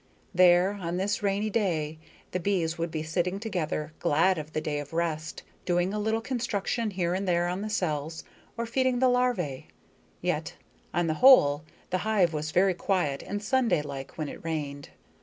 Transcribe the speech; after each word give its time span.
There, 0.33 0.71
on 0.81 0.97
this 0.97 1.21
rainy 1.21 1.51
day, 1.51 1.99
the 2.31 2.39
bees 2.39 2.75
would 2.75 2.89
be 2.89 3.03
sitting 3.03 3.39
together, 3.39 3.93
glad 3.99 4.39
of 4.39 4.51
the 4.51 4.59
day 4.59 4.79
of 4.79 4.93
rest, 4.93 5.43
doing 5.63 5.93
a 5.93 5.99
little 5.99 6.21
construction 6.21 6.89
here 6.89 7.13
and 7.13 7.27
there 7.27 7.47
on 7.47 7.61
the 7.61 7.69
cells, 7.69 8.23
or 8.57 8.65
feeding 8.65 8.97
the 8.97 9.05
larvæ. 9.09 9.65
Yet, 10.19 10.55
on 10.91 11.05
the 11.05 11.13
whole, 11.21 11.65
the 11.91 11.99
hive 11.99 12.33
was 12.33 12.49
very 12.49 12.73
quiet 12.73 13.21
and 13.21 13.43
Sunday 13.43 13.83
like 13.83 14.17
when 14.17 14.27
it 14.27 14.43
rained. 14.43 14.89